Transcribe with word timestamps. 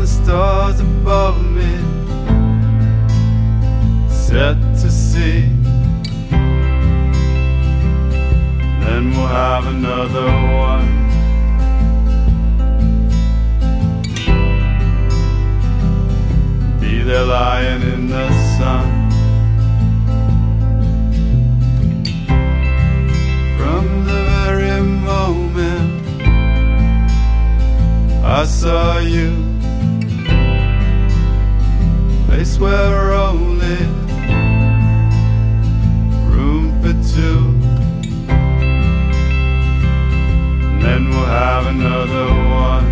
the 0.00 0.06
stars 0.06 0.80
above 0.80 1.38
me 1.56 1.96
set 4.26 4.56
to 4.82 4.90
see. 4.90 5.42
Then 8.82 9.10
we'll 9.10 9.28
have 9.28 9.66
another 9.66 10.28
one. 10.70 10.88
Be 16.80 17.02
there 17.02 17.24
lying 17.24 17.82
in 17.82 18.08
the 18.08 18.28
sun. 18.56 18.86
From 23.58 23.84
the 24.06 24.20
very 24.30 24.82
moment 24.82 26.02
I 28.24 28.44
saw 28.44 28.98
you 28.98 29.55
they 32.54 32.60
we're 32.60 33.12
only 33.12 33.76
room 36.30 36.70
for 36.80 36.94
two. 37.14 37.40
And 40.68 40.82
then 40.82 41.10
we'll 41.10 41.24
have 41.24 41.66
another 41.66 42.26
one. 42.66 42.86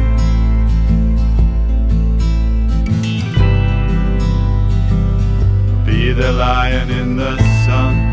Be 5.86 6.12
there 6.12 6.32
lying 6.32 6.90
in 6.90 7.16
the 7.16 7.36
sun. 7.64 8.03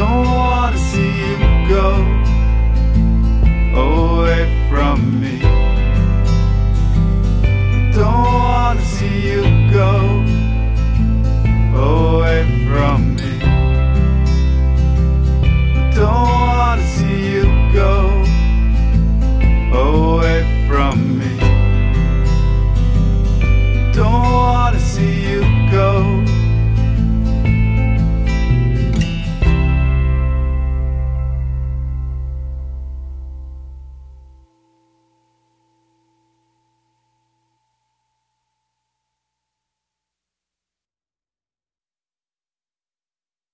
don't 0.00 0.29